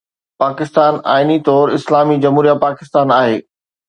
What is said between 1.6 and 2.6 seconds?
’اسلامي جمهوريه